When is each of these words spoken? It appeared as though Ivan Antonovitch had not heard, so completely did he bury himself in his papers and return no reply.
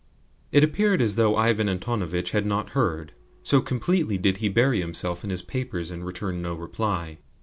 It 0.51 0.63
appeared 0.63 0.99
as 0.99 1.15
though 1.15 1.35
Ivan 1.35 1.69
Antonovitch 1.69 2.31
had 2.31 2.43
not 2.43 2.71
heard, 2.71 3.11
so 3.43 3.61
completely 3.61 4.17
did 4.17 4.37
he 4.37 4.49
bury 4.49 4.81
himself 4.81 5.23
in 5.23 5.29
his 5.29 5.43
papers 5.43 5.91
and 5.91 6.03
return 6.03 6.41
no 6.41 6.55
reply. 6.55 7.19